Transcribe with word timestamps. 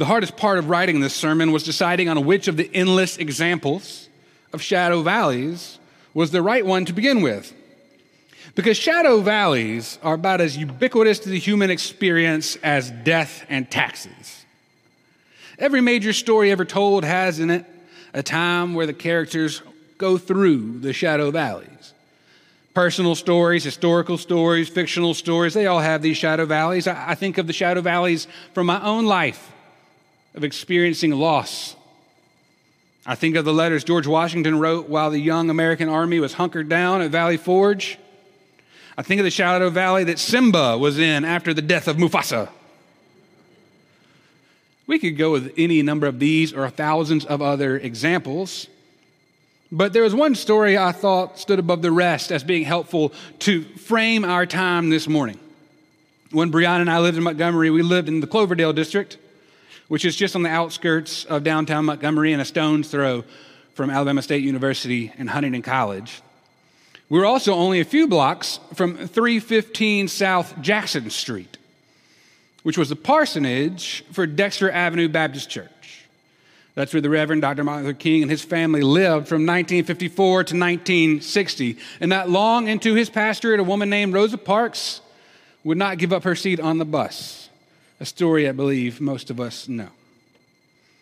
The 0.00 0.06
hardest 0.06 0.38
part 0.38 0.58
of 0.58 0.70
writing 0.70 1.00
this 1.00 1.12
sermon 1.12 1.52
was 1.52 1.62
deciding 1.62 2.08
on 2.08 2.24
which 2.24 2.48
of 2.48 2.56
the 2.56 2.70
endless 2.72 3.18
examples 3.18 4.08
of 4.50 4.62
shadow 4.62 5.02
valleys 5.02 5.78
was 6.14 6.30
the 6.30 6.40
right 6.40 6.64
one 6.64 6.86
to 6.86 6.94
begin 6.94 7.20
with. 7.20 7.52
Because 8.54 8.78
shadow 8.78 9.20
valleys 9.20 9.98
are 10.02 10.14
about 10.14 10.40
as 10.40 10.56
ubiquitous 10.56 11.18
to 11.18 11.28
the 11.28 11.38
human 11.38 11.68
experience 11.68 12.56
as 12.62 12.90
death 12.90 13.44
and 13.50 13.70
taxes. 13.70 14.46
Every 15.58 15.82
major 15.82 16.14
story 16.14 16.50
ever 16.50 16.64
told 16.64 17.04
has 17.04 17.38
in 17.38 17.50
it 17.50 17.66
a 18.14 18.22
time 18.22 18.72
where 18.72 18.86
the 18.86 18.94
characters 18.94 19.60
go 19.98 20.16
through 20.16 20.78
the 20.78 20.94
shadow 20.94 21.30
valleys. 21.30 21.92
Personal 22.72 23.14
stories, 23.14 23.64
historical 23.64 24.16
stories, 24.16 24.70
fictional 24.70 25.12
stories, 25.12 25.52
they 25.52 25.66
all 25.66 25.80
have 25.80 26.00
these 26.00 26.16
shadow 26.16 26.46
valleys. 26.46 26.86
I, 26.86 27.14
think 27.16 27.36
of 27.36 27.46
the 27.46 27.52
shadow 27.52 27.82
valleys 27.82 28.28
from 28.54 28.64
my 28.64 28.82
own 28.82 29.04
life 29.04 29.52
of 30.34 30.44
experiencing 30.44 31.12
loss. 31.12 31.76
I 33.06 33.14
think 33.14 33.36
of 33.36 33.44
the 33.44 33.52
letters 33.52 33.82
George 33.84 34.06
Washington 34.06 34.58
wrote 34.58 34.88
while 34.88 35.10
the 35.10 35.18
young 35.18 35.50
American 35.50 35.88
army 35.88 36.20
was 36.20 36.34
hunkered 36.34 36.68
down 36.68 37.02
at 37.02 37.10
Valley 37.10 37.36
Forge. 37.36 37.98
I 38.96 39.02
think 39.02 39.20
of 39.20 39.24
the 39.24 39.30
shadow 39.30 39.70
valley 39.70 40.04
that 40.04 40.18
Simba 40.18 40.76
was 40.76 40.98
in 40.98 41.24
after 41.24 41.54
the 41.54 41.62
death 41.62 41.88
of 41.88 41.96
Mufasa. 41.96 42.50
We 44.86 44.98
could 44.98 45.16
go 45.16 45.30
with 45.30 45.54
any 45.56 45.82
number 45.82 46.06
of 46.06 46.18
these 46.18 46.52
or 46.52 46.68
thousands 46.68 47.24
of 47.24 47.40
other 47.40 47.78
examples. 47.78 48.66
But 49.72 49.92
there 49.92 50.02
was 50.02 50.14
one 50.14 50.34
story 50.34 50.76
I 50.76 50.90
thought 50.92 51.38
stood 51.38 51.60
above 51.60 51.80
the 51.80 51.92
rest 51.92 52.32
as 52.32 52.42
being 52.42 52.64
helpful 52.64 53.12
to 53.40 53.62
frame 53.62 54.24
our 54.24 54.46
time 54.46 54.90
this 54.90 55.06
morning. 55.06 55.38
When 56.32 56.50
Brianna 56.50 56.82
and 56.82 56.90
I 56.90 56.98
lived 56.98 57.16
in 57.16 57.22
Montgomery, 57.22 57.70
we 57.70 57.82
lived 57.82 58.08
in 58.08 58.20
the 58.20 58.26
Cloverdale 58.26 58.72
district, 58.72 59.16
which 59.90 60.06
is 60.06 60.16
just 60.16 60.34
on 60.34 60.42
the 60.42 60.48
outskirts 60.48 61.26
of 61.26 61.44
downtown 61.44 61.84
Montgomery 61.84 62.32
and 62.32 62.40
a 62.40 62.46
stone's 62.46 62.88
throw 62.88 63.24
from 63.74 63.90
Alabama 63.90 64.22
State 64.22 64.42
University 64.42 65.12
and 65.18 65.28
Huntingdon 65.28 65.60
College. 65.60 66.22
We 67.10 67.18
were 67.18 67.26
also 67.26 67.52
only 67.52 67.80
a 67.80 67.84
few 67.84 68.08
blocks 68.08 68.58
from 68.72 68.96
315 68.96 70.08
South 70.08 70.58
Jackson 70.62 71.10
Street 71.10 71.58
which 72.62 72.76
was 72.76 72.88
the 72.88 72.96
parsonage 72.96 74.04
for 74.12 74.26
Dexter 74.26 74.70
Avenue 74.70 75.08
Baptist 75.08 75.48
Church. 75.48 76.04
That's 76.74 76.92
where 76.92 77.00
the 77.00 77.10
Reverend 77.10 77.42
Dr. 77.42 77.64
Martin 77.64 77.84
Luther 77.84 77.98
King 77.98 78.22
and 78.22 78.30
his 78.30 78.42
family 78.42 78.82
lived 78.82 79.28
from 79.28 79.46
1954 79.46 80.44
to 80.44 80.56
1960. 80.56 81.78
And 82.00 82.08
not 82.08 82.30
long 82.30 82.68
into 82.68 82.94
his 82.94 83.10
pastorate, 83.10 83.60
a 83.60 83.64
woman 83.64 83.90
named 83.90 84.14
Rosa 84.14 84.38
Parks 84.38 85.00
would 85.64 85.78
not 85.78 85.98
give 85.98 86.12
up 86.12 86.24
her 86.24 86.34
seat 86.34 86.60
on 86.60 86.78
the 86.78 86.84
bus. 86.84 87.39
A 88.00 88.06
story 88.06 88.48
I 88.48 88.52
believe 88.52 89.00
most 89.00 89.30
of 89.30 89.38
us 89.38 89.68
know. 89.68 89.90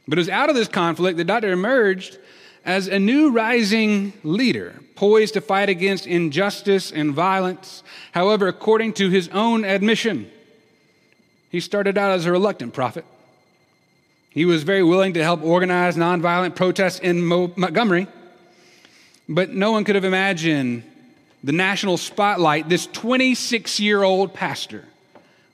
But 0.07 0.19
it 0.19 0.21
was 0.21 0.29
out 0.29 0.51
of 0.51 0.57
this 0.57 0.69
conflict 0.69 1.17
that 1.19 1.25
Dr. 1.25 1.53
emerged 1.53 2.19
as 2.65 2.87
a 2.87 2.99
new 2.99 3.31
rising 3.31 4.13
leader, 4.25 4.75
poised 4.95 5.35
to 5.35 5.41
fight 5.41 5.69
against 5.69 6.07
injustice 6.07 6.93
and 6.93 7.15
violence. 7.15 7.83
However, 8.13 8.49
according 8.49 8.95
to 8.95 9.09
his 9.09 9.29
own 9.29 9.65
admission, 9.65 10.31
he 11.51 11.61
started 11.61 11.97
out 11.97 12.11
as 12.11 12.27
a 12.27 12.33
reluctant 12.33 12.75
prophet. 12.75 13.07
He 14.31 14.45
was 14.45 14.65
very 14.65 14.83
willing 14.83 15.15
to 15.15 15.23
help 15.23 15.43
organize 15.43 15.97
nonviolent 15.97 16.57
protests 16.57 16.99
in 16.99 17.25
Mo- 17.25 17.53
Montgomery, 17.57 18.07
but 19.29 19.51
no 19.51 19.73
one 19.73 19.85
could 19.85 19.95
have 19.95 20.05
imagined 20.05 20.83
the 21.43 21.53
national 21.53 21.97
spotlight 21.97 22.69
this 22.69 22.87
26 22.87 23.81
year 23.81 24.03
old 24.03 24.35
pastor 24.35 24.85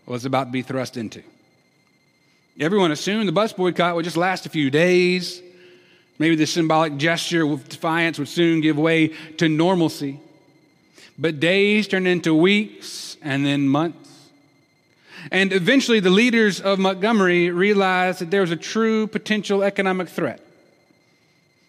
was 0.07 0.25
about 0.25 0.45
to 0.45 0.51
be 0.51 0.63
thrust 0.63 0.97
into. 0.97 1.23
Everyone 2.59 2.93
assumed 2.93 3.27
the 3.27 3.33
bus 3.33 3.53
boycott 3.53 3.97
would 3.97 4.05
just 4.05 4.17
last 4.17 4.47
a 4.47 4.49
few 4.49 4.71
days. 4.71 5.43
Maybe 6.19 6.37
the 6.37 6.47
symbolic 6.47 6.97
gesture 6.97 7.45
of 7.45 7.69
defiance 7.69 8.19
would 8.19 8.29
soon 8.29 8.61
give 8.61 8.79
way 8.79 9.09
to 9.39 9.49
normalcy. 9.49 10.21
But 11.19 11.41
days 11.41 11.89
turned 11.89 12.07
into 12.07 12.35
weeks 12.35 13.17
and 13.23 13.45
then 13.45 13.69
months 13.69 14.05
and 15.31 15.53
eventually, 15.53 16.01
the 16.01 16.11
leaders 16.11 16.61
of 16.61 16.79
Montgomery 16.79 17.51
realized 17.51 18.21
that 18.21 18.31
there 18.31 18.43
was 18.43 18.51
a 18.51 18.57
true 18.57 19.07
potential 19.07 19.63
economic 19.63 20.09
threat. 20.09 20.41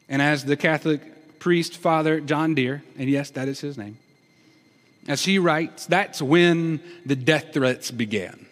And 0.10 0.22
as 0.22 0.46
the 0.46 0.58
Catholic 0.58 1.40
priest, 1.40 1.78
Father 1.78 2.20
John 2.20 2.54
Dear, 2.54 2.84
and 2.98 3.10
yes, 3.10 3.30
that 3.32 3.48
is 3.48 3.60
his 3.60 3.78
name, 3.78 3.98
as 5.08 5.24
he 5.24 5.40
writes, 5.40 5.86
that's 5.86 6.22
when 6.22 6.82
the 7.06 7.16
death 7.16 7.54
threats 7.54 7.92
began. 7.92 8.45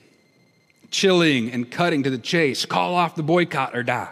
Chilling 0.93 1.51
and 1.51 1.71
cutting 1.71 2.03
to 2.03 2.11
the 2.11 2.19
chase, 2.19 2.67
call 2.67 2.93
off 2.93 3.15
the 3.15 3.23
boycott 3.23 3.75
or 3.75 3.81
die. 3.81 4.11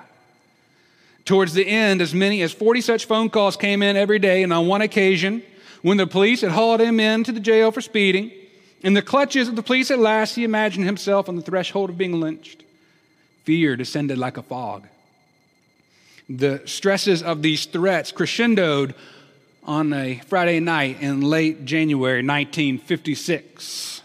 Towards 1.25 1.53
the 1.53 1.67
end, 1.67 2.01
as 2.01 2.11
many 2.11 2.41
as 2.41 2.51
40 2.51 2.81
such 2.81 3.05
phone 3.05 3.29
calls 3.29 3.55
came 3.55 3.83
in 3.83 3.95
every 3.95 4.17
day, 4.17 4.41
and 4.41 4.51
on 4.51 4.65
one 4.65 4.81
occasion, 4.81 5.43
when 5.83 5.97
the 5.97 6.07
police 6.07 6.41
had 6.41 6.49
hauled 6.49 6.81
him 6.81 6.99
into 6.99 7.31
the 7.31 7.39
jail 7.39 7.71
for 7.71 7.81
speeding, 7.81 8.31
in 8.81 8.95
the 8.95 9.03
clutches 9.03 9.47
of 9.47 9.55
the 9.55 9.61
police 9.61 9.91
at 9.91 9.99
last, 9.99 10.33
he 10.33 10.43
imagined 10.43 10.87
himself 10.87 11.29
on 11.29 11.35
the 11.35 11.43
threshold 11.43 11.91
of 11.91 11.99
being 11.99 12.19
lynched. 12.19 12.63
Fear 13.43 13.75
descended 13.75 14.17
like 14.17 14.37
a 14.37 14.41
fog. 14.43 14.87
The 16.27 16.63
stresses 16.65 17.21
of 17.21 17.43
these 17.43 17.65
threats 17.65 18.11
crescendoed 18.11 18.95
on 19.63 19.93
a 19.93 20.19
Friday 20.25 20.59
night 20.59 20.99
in 20.99 21.21
late 21.21 21.63
January 21.63 22.25
1956, 22.25 24.01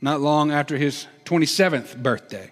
not 0.00 0.22
long 0.22 0.50
after 0.50 0.78
his 0.78 1.06
27th 1.30 2.02
birthday. 2.02 2.50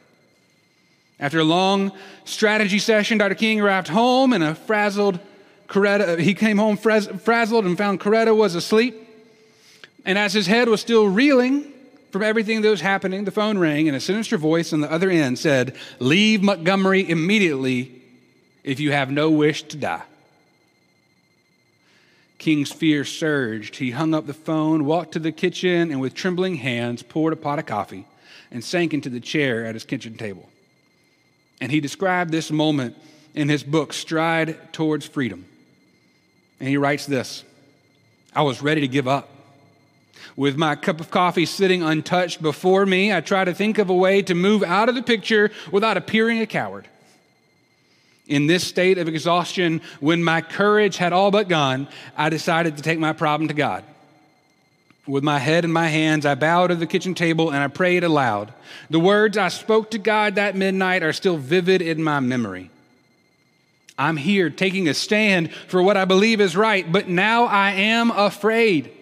After 1.18 1.40
a 1.40 1.44
long 1.44 1.90
strategy 2.24 2.78
session, 2.78 3.18
Dr. 3.18 3.34
King 3.34 3.60
arrived 3.60 3.88
home 3.88 4.32
and 4.32 4.44
a 4.44 4.54
frazzled 4.54 5.18
Coretta, 5.66 6.10
uh, 6.10 6.16
he 6.16 6.32
came 6.32 6.58
home 6.58 6.76
frazzled 6.76 7.64
and 7.64 7.76
found 7.76 7.98
Coretta 7.98 8.36
was 8.36 8.54
asleep. 8.54 8.94
And 10.04 10.16
as 10.16 10.32
his 10.32 10.46
head 10.46 10.68
was 10.68 10.80
still 10.80 11.08
reeling 11.08 11.72
from 12.12 12.22
everything 12.22 12.62
that 12.62 12.70
was 12.70 12.80
happening, 12.80 13.24
the 13.24 13.32
phone 13.32 13.58
rang, 13.58 13.88
and 13.88 13.96
a 13.96 14.00
sinister 14.00 14.38
voice 14.38 14.72
on 14.72 14.80
the 14.80 14.90
other 14.90 15.10
end 15.10 15.40
said, 15.40 15.74
Leave 15.98 16.40
Montgomery 16.42 17.10
immediately 17.10 18.00
if 18.62 18.78
you 18.78 18.92
have 18.92 19.10
no 19.10 19.28
wish 19.28 19.64
to 19.64 19.76
die. 19.76 20.04
King's 22.38 22.70
fear 22.70 23.04
surged. 23.04 23.76
He 23.76 23.90
hung 23.90 24.14
up 24.14 24.28
the 24.28 24.32
phone, 24.32 24.84
walked 24.84 25.12
to 25.12 25.18
the 25.18 25.32
kitchen, 25.32 25.90
and 25.90 26.00
with 26.00 26.14
trembling 26.14 26.54
hands 26.54 27.02
poured 27.02 27.32
a 27.32 27.36
pot 27.36 27.58
of 27.58 27.66
coffee 27.66 28.06
and 28.50 28.64
sank 28.64 28.94
into 28.94 29.08
the 29.08 29.20
chair 29.20 29.64
at 29.64 29.74
his 29.74 29.84
kitchen 29.84 30.16
table. 30.16 30.48
And 31.60 31.72
he 31.72 31.80
described 31.80 32.30
this 32.30 32.50
moment 32.50 32.96
in 33.34 33.48
his 33.48 33.62
book, 33.62 33.92
Stride 33.92 34.72
Towards 34.72 35.06
Freedom. 35.06 35.44
And 36.60 36.68
he 36.68 36.76
writes 36.76 37.06
this 37.06 37.44
I 38.34 38.42
was 38.42 38.62
ready 38.62 38.80
to 38.82 38.88
give 38.88 39.08
up. 39.08 39.30
With 40.36 40.56
my 40.56 40.74
cup 40.74 41.00
of 41.00 41.10
coffee 41.10 41.46
sitting 41.46 41.82
untouched 41.82 42.42
before 42.42 42.84
me, 42.84 43.12
I 43.12 43.20
tried 43.20 43.46
to 43.46 43.54
think 43.54 43.78
of 43.78 43.90
a 43.90 43.94
way 43.94 44.22
to 44.22 44.34
move 44.34 44.62
out 44.62 44.88
of 44.88 44.94
the 44.94 45.02
picture 45.02 45.50
without 45.70 45.96
appearing 45.96 46.40
a 46.40 46.46
coward. 46.46 46.88
In 48.26 48.46
this 48.46 48.66
state 48.66 48.98
of 48.98 49.08
exhaustion, 49.08 49.80
when 50.00 50.22
my 50.22 50.42
courage 50.42 50.96
had 50.96 51.12
all 51.12 51.30
but 51.30 51.48
gone, 51.48 51.88
I 52.16 52.28
decided 52.28 52.76
to 52.76 52.82
take 52.82 52.98
my 52.98 53.12
problem 53.12 53.48
to 53.48 53.54
God. 53.54 53.84
With 55.08 55.24
my 55.24 55.38
head 55.38 55.64
in 55.64 55.72
my 55.72 55.88
hands, 55.88 56.26
I 56.26 56.34
bowed 56.34 56.70
at 56.70 56.80
the 56.80 56.86
kitchen 56.86 57.14
table 57.14 57.48
and 57.48 57.62
I 57.62 57.68
prayed 57.68 58.04
aloud. 58.04 58.52
The 58.90 59.00
words 59.00 59.38
I 59.38 59.48
spoke 59.48 59.90
to 59.92 59.98
God 59.98 60.34
that 60.34 60.54
midnight 60.54 61.02
are 61.02 61.14
still 61.14 61.38
vivid 61.38 61.80
in 61.80 62.02
my 62.02 62.20
memory. 62.20 62.70
I'm 63.98 64.18
here 64.18 64.50
taking 64.50 64.86
a 64.86 64.92
stand 64.92 65.50
for 65.66 65.82
what 65.82 65.96
I 65.96 66.04
believe 66.04 66.42
is 66.42 66.54
right, 66.54 66.90
but 66.90 67.08
now 67.08 67.44
I 67.44 67.70
am 67.70 68.10
afraid. 68.10 68.92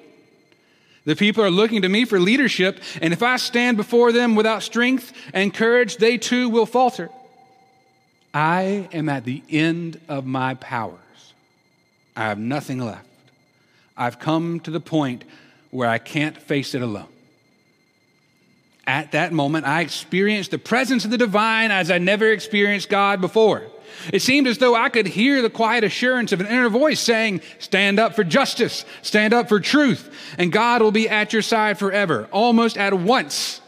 The 1.06 1.16
people 1.16 1.42
are 1.42 1.50
looking 1.50 1.82
to 1.82 1.88
me 1.88 2.04
for 2.04 2.20
leadership, 2.20 2.80
and 3.02 3.12
if 3.12 3.22
I 3.22 3.36
stand 3.36 3.76
before 3.76 4.12
them 4.12 4.36
without 4.36 4.62
strength 4.62 5.12
and 5.34 5.52
courage, 5.52 5.96
they 5.96 6.18
too 6.18 6.48
will 6.48 6.66
falter. 6.66 7.10
I 8.32 8.88
am 8.92 9.08
at 9.08 9.24
the 9.24 9.42
end 9.50 10.00
of 10.08 10.24
my 10.24 10.54
powers. 10.54 11.00
I 12.14 12.24
have 12.24 12.38
nothing 12.38 12.78
left. 12.78 13.06
I've 13.96 14.20
come 14.20 14.60
to 14.60 14.70
the 14.70 14.80
point 14.80 15.24
where 15.70 15.88
I 15.88 15.98
can't 15.98 16.36
face 16.36 16.74
it 16.74 16.82
alone. 16.82 17.08
At 18.86 19.12
that 19.12 19.32
moment, 19.32 19.66
I 19.66 19.80
experienced 19.80 20.52
the 20.52 20.58
presence 20.58 21.04
of 21.04 21.10
the 21.10 21.18
divine 21.18 21.70
as 21.70 21.90
I 21.90 21.98
never 21.98 22.30
experienced 22.30 22.88
God 22.88 23.20
before. 23.20 23.64
It 24.12 24.22
seemed 24.22 24.46
as 24.46 24.58
though 24.58 24.74
I 24.74 24.88
could 24.88 25.06
hear 25.06 25.42
the 25.42 25.50
quiet 25.50 25.82
assurance 25.82 26.30
of 26.32 26.40
an 26.40 26.46
inner 26.46 26.68
voice 26.68 27.00
saying, 27.00 27.40
Stand 27.58 27.98
up 27.98 28.14
for 28.14 28.22
justice, 28.22 28.84
stand 29.02 29.34
up 29.34 29.48
for 29.48 29.58
truth, 29.58 30.14
and 30.38 30.52
God 30.52 30.82
will 30.82 30.92
be 30.92 31.08
at 31.08 31.32
your 31.32 31.42
side 31.42 31.78
forever. 31.78 32.28
Almost 32.30 32.76
at 32.76 32.94
once, 32.94 33.60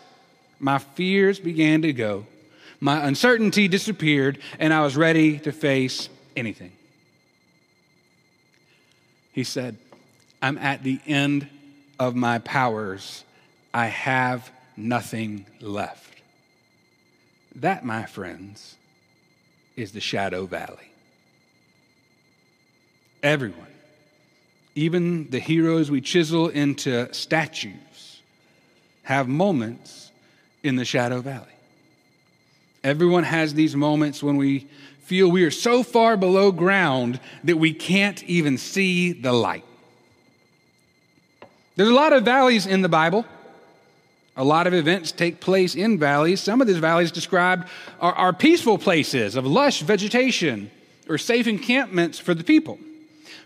my 0.61 0.79
fears 0.79 1.41
began 1.41 1.83
to 1.83 1.93
go, 1.93 2.27
my 2.81 3.06
uncertainty 3.06 3.67
disappeared, 3.67 4.39
and 4.59 4.73
I 4.73 4.83
was 4.83 4.97
ready 4.97 5.39
to 5.41 5.53
face 5.53 6.09
anything. 6.37 6.73
He 9.33 9.45
said, 9.45 9.77
I'm 10.41 10.59
at 10.59 10.83
the 10.85 11.00
end 11.06 11.49
of 11.99 12.15
my 12.15 12.39
powers. 12.39 13.25
I 13.73 13.87
have 13.87 14.50
nothing 14.77 15.47
left. 15.61 16.23
That, 17.56 17.85
my 17.85 18.05
friends, 18.05 18.77
is 19.77 19.93
the 19.93 20.00
shadow 20.00 20.47
valley. 20.47 20.91
Everyone, 23.23 23.67
even 24.75 25.29
the 25.31 25.41
heroes 25.41 25.91
we 25.91 26.00
chisel 26.00 26.49
into 26.49 27.12
statues, 27.12 28.23
have 29.03 29.27
moments 29.27 30.12
in 30.62 30.77
the 30.77 30.85
shadow 30.85 31.21
valley. 31.21 31.47
Everyone 32.85 33.25
has 33.25 33.55
these 33.55 33.75
moments 33.75 34.23
when 34.23 34.37
we 34.37 34.69
feel 35.00 35.31
we 35.31 35.45
are 35.45 35.50
so 35.50 35.83
far 35.83 36.17
below 36.17 36.53
ground 36.53 37.19
that 37.43 37.56
we 37.56 37.73
can't 37.73 38.23
even 38.25 38.56
see 38.59 39.12
the 39.12 39.33
light. 39.33 39.65
There's 41.78 41.90
a 41.90 41.94
lot 41.94 42.12
of 42.12 42.25
valleys 42.25 42.66
in 42.66 42.82
the 42.82 42.88
Bible. 42.88 43.25
A 44.36 44.42
lot 44.42 44.66
of 44.66 44.75
events 44.75 45.12
take 45.12 45.38
place 45.38 45.76
in 45.76 45.96
valleys. 45.96 46.40
Some 46.40 46.60
of 46.60 46.66
these 46.66 46.78
valleys 46.78 47.12
described 47.12 47.69
are, 48.00 48.12
are 48.14 48.32
peaceful 48.32 48.78
places 48.78 49.36
of 49.36 49.46
lush 49.46 49.82
vegetation 49.82 50.72
or 51.08 51.19
safe 51.19 51.46
encampments 51.46 52.19
for 52.19 52.34
the 52.34 52.42
people. 52.42 52.80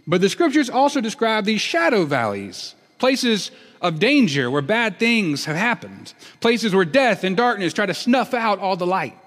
But 0.06 0.22
the 0.22 0.30
scriptures 0.30 0.70
also 0.70 1.02
describe 1.02 1.44
these 1.44 1.60
shadow 1.60 2.06
valleys, 2.06 2.74
places 2.96 3.50
of 3.82 3.98
danger 3.98 4.50
where 4.50 4.62
bad 4.62 4.98
things 4.98 5.44
have 5.44 5.56
happened, 5.56 6.14
places 6.40 6.74
where 6.74 6.86
death 6.86 7.24
and 7.24 7.36
darkness 7.36 7.74
try 7.74 7.84
to 7.84 7.92
snuff 7.92 8.32
out 8.32 8.60
all 8.60 8.76
the 8.76 8.86
light. 8.86 9.18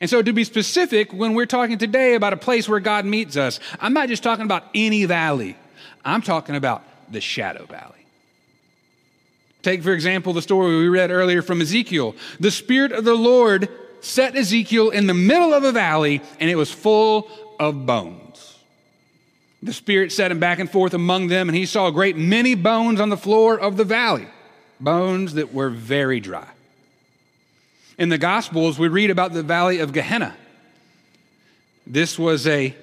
And 0.00 0.08
so, 0.08 0.22
to 0.22 0.32
be 0.32 0.44
specific, 0.44 1.12
when 1.12 1.34
we're 1.34 1.46
talking 1.46 1.78
today 1.78 2.14
about 2.14 2.32
a 2.32 2.36
place 2.36 2.68
where 2.68 2.78
God 2.78 3.04
meets 3.04 3.36
us, 3.36 3.58
I'm 3.80 3.92
not 3.92 4.06
just 4.06 4.22
talking 4.22 4.44
about 4.44 4.66
any 4.72 5.04
valley, 5.04 5.56
I'm 6.04 6.22
talking 6.22 6.54
about 6.54 6.84
the 7.10 7.20
shadow 7.20 7.64
valley. 7.66 7.94
Take, 9.62 9.82
for 9.82 9.92
example, 9.92 10.32
the 10.32 10.42
story 10.42 10.78
we 10.78 10.88
read 10.88 11.10
earlier 11.10 11.42
from 11.42 11.60
Ezekiel. 11.60 12.14
The 12.38 12.50
Spirit 12.50 12.92
of 12.92 13.04
the 13.04 13.14
Lord 13.14 13.68
set 14.00 14.36
Ezekiel 14.36 14.90
in 14.90 15.06
the 15.06 15.14
middle 15.14 15.52
of 15.52 15.64
a 15.64 15.72
valley, 15.72 16.22
and 16.38 16.48
it 16.48 16.56
was 16.56 16.70
full 16.70 17.28
of 17.58 17.84
bones. 17.84 18.58
The 19.62 19.72
Spirit 19.72 20.12
set 20.12 20.30
him 20.30 20.38
back 20.38 20.60
and 20.60 20.70
forth 20.70 20.94
among 20.94 21.26
them, 21.26 21.48
and 21.48 21.56
he 21.56 21.66
saw 21.66 21.88
a 21.88 21.92
great 21.92 22.16
many 22.16 22.54
bones 22.54 23.00
on 23.00 23.08
the 23.08 23.16
floor 23.16 23.58
of 23.58 23.76
the 23.76 23.84
valley, 23.84 24.28
bones 24.78 25.34
that 25.34 25.52
were 25.52 25.70
very 25.70 26.20
dry. 26.20 26.46
In 27.98 28.08
the 28.08 28.18
Gospels, 28.18 28.78
we 28.78 28.86
read 28.86 29.10
about 29.10 29.32
the 29.32 29.42
valley 29.42 29.80
of 29.80 29.92
Gehenna. 29.92 30.36
This 31.84 32.16
was 32.16 32.46
a 32.46 32.76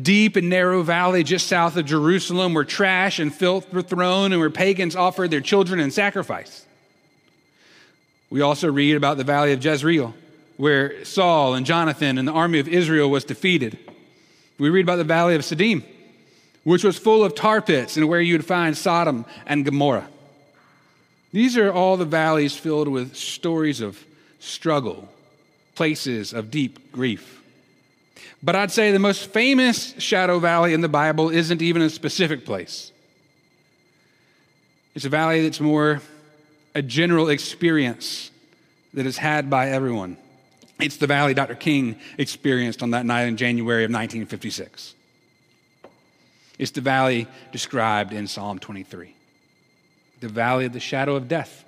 deep 0.00 0.36
and 0.36 0.48
narrow 0.48 0.82
valley 0.82 1.22
just 1.22 1.48
south 1.48 1.76
of 1.76 1.84
Jerusalem 1.84 2.54
where 2.54 2.64
trash 2.64 3.18
and 3.18 3.34
filth 3.34 3.72
were 3.72 3.82
thrown 3.82 4.32
and 4.32 4.40
where 4.40 4.50
pagans 4.50 4.96
offered 4.96 5.30
their 5.30 5.40
children 5.40 5.80
in 5.80 5.90
sacrifice. 5.90 6.64
We 8.30 8.40
also 8.40 8.72
read 8.72 8.96
about 8.96 9.18
the 9.18 9.24
valley 9.24 9.52
of 9.52 9.62
Jezreel, 9.62 10.14
where 10.56 11.04
Saul 11.04 11.54
and 11.54 11.66
Jonathan 11.66 12.16
and 12.16 12.26
the 12.26 12.32
army 12.32 12.58
of 12.60 12.68
Israel 12.68 13.10
was 13.10 13.24
defeated. 13.24 13.78
We 14.58 14.70
read 14.70 14.86
about 14.86 14.96
the 14.96 15.04
valley 15.04 15.34
of 15.34 15.42
Siddim, 15.42 15.82
which 16.64 16.84
was 16.84 16.96
full 16.96 17.24
of 17.24 17.34
tar 17.34 17.60
pits 17.60 17.96
and 17.98 18.08
where 18.08 18.20
you 18.20 18.34
would 18.34 18.46
find 18.46 18.76
Sodom 18.76 19.26
and 19.44 19.64
Gomorrah. 19.64 20.08
These 21.32 21.58
are 21.58 21.70
all 21.70 21.96
the 21.96 22.04
valleys 22.04 22.56
filled 22.56 22.88
with 22.88 23.16
stories 23.16 23.80
of 23.80 24.02
struggle, 24.38 25.08
places 25.74 26.32
of 26.32 26.50
deep 26.50 26.92
grief. 26.92 27.41
But 28.42 28.56
I'd 28.56 28.70
say 28.70 28.92
the 28.92 28.98
most 28.98 29.32
famous 29.32 29.94
shadow 29.98 30.38
valley 30.38 30.74
in 30.74 30.80
the 30.80 30.88
Bible 30.88 31.30
isn't 31.30 31.62
even 31.62 31.82
a 31.82 31.90
specific 31.90 32.44
place. 32.44 32.92
It's 34.94 35.04
a 35.04 35.08
valley 35.08 35.42
that's 35.42 35.60
more 35.60 36.02
a 36.74 36.82
general 36.82 37.28
experience 37.28 38.30
that 38.94 39.06
is 39.06 39.16
had 39.16 39.48
by 39.48 39.70
everyone. 39.70 40.16
It's 40.80 40.96
the 40.96 41.06
valley 41.06 41.34
Dr. 41.34 41.54
King 41.54 41.98
experienced 42.18 42.82
on 42.82 42.90
that 42.90 43.06
night 43.06 43.24
in 43.24 43.36
January 43.36 43.84
of 43.84 43.90
1956. 43.90 44.94
It's 46.58 46.70
the 46.72 46.80
valley 46.80 47.26
described 47.52 48.12
in 48.12 48.26
Psalm 48.26 48.58
23 48.58 49.14
the 50.22 50.28
valley 50.28 50.64
of 50.64 50.72
the 50.72 50.80
shadow 50.80 51.16
of 51.16 51.28
death. 51.28 51.64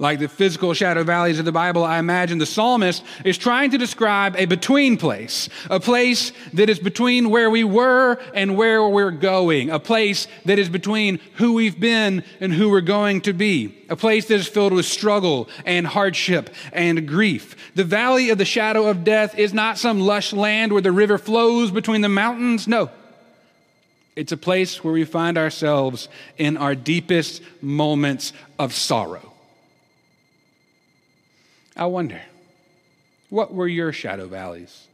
Like 0.00 0.18
the 0.18 0.26
physical 0.26 0.74
shadow 0.74 1.04
valleys 1.04 1.38
of 1.38 1.44
the 1.44 1.52
Bible, 1.52 1.84
I 1.84 2.00
imagine 2.00 2.38
the 2.38 2.46
psalmist 2.46 3.04
is 3.24 3.38
trying 3.38 3.70
to 3.70 3.78
describe 3.78 4.34
a 4.34 4.44
between 4.44 4.96
place, 4.96 5.48
a 5.70 5.78
place 5.78 6.32
that 6.52 6.68
is 6.68 6.80
between 6.80 7.30
where 7.30 7.48
we 7.48 7.62
were 7.62 8.18
and 8.34 8.56
where 8.56 8.88
we're 8.88 9.12
going, 9.12 9.70
a 9.70 9.78
place 9.78 10.26
that 10.46 10.58
is 10.58 10.68
between 10.68 11.20
who 11.34 11.52
we've 11.52 11.78
been 11.78 12.24
and 12.40 12.52
who 12.52 12.70
we're 12.70 12.80
going 12.80 13.20
to 13.20 13.32
be, 13.32 13.72
a 13.88 13.94
place 13.94 14.26
that 14.26 14.34
is 14.34 14.48
filled 14.48 14.72
with 14.72 14.84
struggle 14.84 15.48
and 15.64 15.86
hardship 15.86 16.50
and 16.72 17.06
grief. 17.06 17.54
The 17.76 17.84
valley 17.84 18.30
of 18.30 18.38
the 18.38 18.44
shadow 18.44 18.88
of 18.88 19.04
death 19.04 19.38
is 19.38 19.54
not 19.54 19.78
some 19.78 20.00
lush 20.00 20.32
land 20.32 20.72
where 20.72 20.82
the 20.82 20.90
river 20.90 21.18
flows 21.18 21.70
between 21.70 22.00
the 22.00 22.08
mountains. 22.08 22.66
No. 22.66 22.90
It's 24.16 24.32
a 24.32 24.36
place 24.36 24.82
where 24.82 24.92
we 24.92 25.04
find 25.04 25.38
ourselves 25.38 26.08
in 26.36 26.56
our 26.56 26.74
deepest 26.74 27.42
moments 27.62 28.32
of 28.58 28.72
sorrow. 28.74 29.33
I 31.76 31.86
wonder, 31.86 32.20
what 33.30 33.52
were 33.52 33.68
your 33.68 33.92
shadow 33.92 34.26
valleys? 34.28 34.86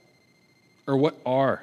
Or 0.86 0.96
what 0.96 1.14
are 1.26 1.62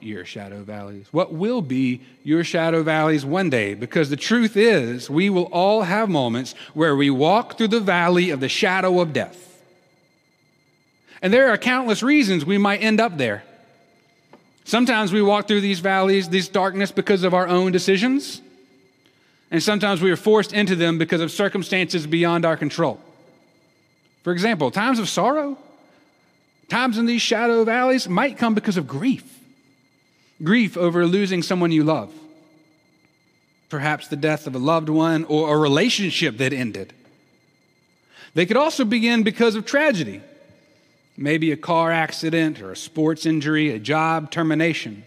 your 0.00 0.24
shadow 0.24 0.62
valleys? 0.62 1.06
What 1.10 1.32
will 1.32 1.62
be 1.62 2.00
your 2.22 2.44
shadow 2.44 2.82
valleys 2.82 3.24
one 3.24 3.50
day? 3.50 3.74
Because 3.74 4.08
the 4.08 4.16
truth 4.16 4.56
is, 4.56 5.10
we 5.10 5.30
will 5.30 5.48
all 5.52 5.82
have 5.82 6.08
moments 6.08 6.54
where 6.74 6.94
we 6.94 7.10
walk 7.10 7.58
through 7.58 7.68
the 7.68 7.80
valley 7.80 8.30
of 8.30 8.40
the 8.40 8.48
shadow 8.48 9.00
of 9.00 9.12
death. 9.12 9.42
And 11.22 11.32
there 11.32 11.50
are 11.50 11.58
countless 11.58 12.02
reasons 12.02 12.44
we 12.44 12.58
might 12.58 12.82
end 12.82 13.00
up 13.00 13.16
there. 13.16 13.42
Sometimes 14.64 15.12
we 15.12 15.22
walk 15.22 15.48
through 15.48 15.60
these 15.60 15.80
valleys, 15.80 16.28
these 16.28 16.48
darkness, 16.48 16.92
because 16.92 17.22
of 17.22 17.34
our 17.34 17.48
own 17.48 17.72
decisions. 17.72 18.42
And 19.50 19.62
sometimes 19.62 20.00
we 20.00 20.10
are 20.10 20.16
forced 20.16 20.52
into 20.52 20.76
them 20.76 20.98
because 20.98 21.20
of 21.20 21.30
circumstances 21.30 22.06
beyond 22.06 22.44
our 22.44 22.56
control. 22.56 23.00
For 24.26 24.32
example, 24.32 24.72
times 24.72 24.98
of 24.98 25.08
sorrow, 25.08 25.56
times 26.68 26.98
in 26.98 27.06
these 27.06 27.22
shadow 27.22 27.62
valleys 27.62 28.08
might 28.08 28.36
come 28.36 28.56
because 28.56 28.76
of 28.76 28.88
grief 28.88 29.22
grief 30.42 30.76
over 30.76 31.06
losing 31.06 31.44
someone 31.44 31.70
you 31.70 31.84
love, 31.84 32.12
perhaps 33.68 34.08
the 34.08 34.16
death 34.16 34.48
of 34.48 34.56
a 34.56 34.58
loved 34.58 34.88
one 34.88 35.22
or 35.26 35.54
a 35.54 35.58
relationship 35.60 36.38
that 36.38 36.52
ended. 36.52 36.92
They 38.34 38.46
could 38.46 38.56
also 38.56 38.84
begin 38.84 39.22
because 39.22 39.54
of 39.54 39.64
tragedy, 39.64 40.20
maybe 41.16 41.52
a 41.52 41.56
car 41.56 41.92
accident 41.92 42.60
or 42.60 42.72
a 42.72 42.76
sports 42.76 43.26
injury, 43.26 43.70
a 43.70 43.78
job 43.78 44.32
termination. 44.32 45.04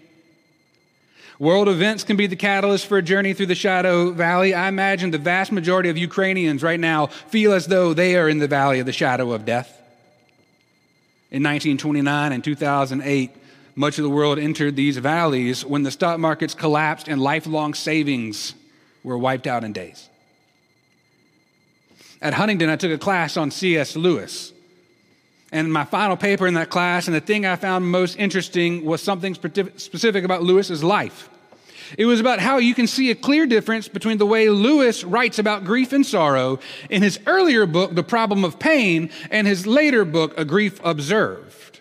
World 1.40 1.70
events 1.70 2.04
can 2.04 2.18
be 2.18 2.28
the 2.28 2.36
catalyst 2.36 2.86
for 2.86 2.98
a 2.98 3.02
journey 3.02 3.34
through 3.34 3.46
the 3.46 3.56
shadow 3.56 4.12
valley. 4.12 4.54
I 4.54 4.68
imagine 4.68 5.12
the 5.12 5.18
vast 5.18 5.54
majority 5.54 5.88
of 5.88 5.98
Ukrainians 5.98 6.62
right 6.62 6.80
now 6.80 7.08
feel 7.08 7.54
as 7.54 7.68
though 7.68 7.94
they 7.94 8.18
are 8.18 8.28
in 8.28 8.40
the 8.40 8.48
valley 8.48 8.80
of 8.82 8.86
the 8.86 8.92
shadow 8.92 9.32
of 9.32 9.46
death. 9.46 9.70
In 11.32 11.42
1929 11.42 12.34
and 12.34 12.44
2008, 12.44 13.32
much 13.76 13.98
of 13.98 14.04
the 14.04 14.10
world 14.10 14.38
entered 14.38 14.76
these 14.76 14.98
valleys 14.98 15.64
when 15.64 15.84
the 15.84 15.92
stock 15.92 16.20
markets 16.20 16.54
collapsed 16.54 17.08
and 17.08 17.22
lifelong 17.22 17.74
savings 17.74 18.54
were 19.02 19.18
wiped 19.18 19.48
out 19.48 19.64
in 19.64 19.72
days. 19.72 20.10
At 22.22 22.34
Huntingdon, 22.34 22.70
I 22.70 22.76
took 22.76 22.92
a 22.92 22.98
class 22.98 23.38
on 23.38 23.50
C.S. 23.50 23.96
Lewis. 23.96 24.52
And 25.52 25.74
my 25.74 25.84
final 25.84 26.16
paper 26.16 26.46
in 26.46 26.54
that 26.56 26.70
class, 26.70 27.08
and 27.08 27.16
the 27.16 27.22
thing 27.22 27.46
I 27.46 27.56
found 27.56 27.90
most 27.90 28.18
interesting 28.18 28.86
was 28.86 29.02
something 29.02 29.34
specific 29.34 30.24
about 30.24 30.44
Lewis's 30.44 30.84
life. 30.84 31.30
It 31.98 32.06
was 32.06 32.20
about 32.20 32.40
how 32.40 32.58
you 32.58 32.76
can 32.76 32.86
see 32.86 33.10
a 33.10 33.16
clear 33.16 33.48
difference 33.48 33.88
between 33.88 34.20
the 34.20 34.26
way 34.26 34.50
Lewis 34.50 35.04
writes 35.04 35.40
about 35.40 35.64
grief 35.64 35.92
and 35.92 36.06
sorrow 36.06 36.60
in 36.90 37.02
his 37.02 37.20
earlier 37.26 37.66
book, 37.66 37.96
The 37.96 38.04
Problem 38.04 38.44
of 38.44 38.60
Pain, 38.60 39.10
and 39.32 39.48
his 39.48 39.66
later 39.66 40.06
book, 40.06 40.38
A 40.38 40.46
Grief 40.46 40.80
Observed. 40.84 41.80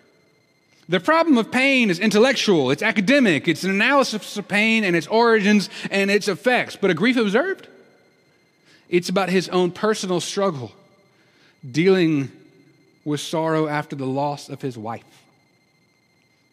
The 0.88 1.00
problem 1.00 1.36
of 1.36 1.50
pain 1.50 1.90
is 1.90 1.98
intellectual, 1.98 2.70
it's 2.70 2.82
academic, 2.82 3.46
it's 3.46 3.62
an 3.62 3.70
analysis 3.70 4.38
of 4.38 4.48
pain 4.48 4.84
and 4.84 4.96
its 4.96 5.06
origins 5.06 5.68
and 5.90 6.10
its 6.10 6.28
effects. 6.28 6.76
But 6.76 6.90
a 6.90 6.94
grief 6.94 7.18
observed? 7.18 7.68
It's 8.88 9.10
about 9.10 9.28
his 9.28 9.50
own 9.50 9.70
personal 9.70 10.20
struggle, 10.20 10.72
dealing 11.70 12.32
with 13.08 13.20
sorrow 13.20 13.66
after 13.66 13.96
the 13.96 14.06
loss 14.06 14.48
of 14.48 14.62
his 14.62 14.78
wife. 14.78 15.04